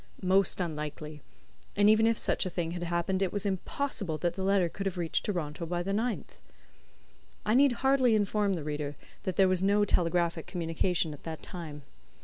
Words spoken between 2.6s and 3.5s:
had happened, it was